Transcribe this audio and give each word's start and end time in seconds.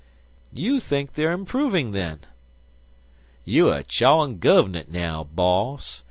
"You 0.51 0.79
think 0.79 1.13
they 1.13 1.25
are 1.27 1.31
improving, 1.31 1.91
then?" 1.91 2.21
"You 3.45 3.71
er 3.71 3.83
chawin' 3.83 4.39
guv'nment 4.39 4.89
now, 4.89 5.25
boss. 5.25 5.99